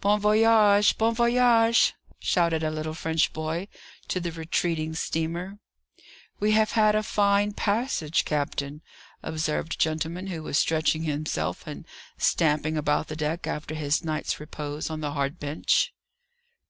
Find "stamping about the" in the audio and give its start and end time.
12.16-13.14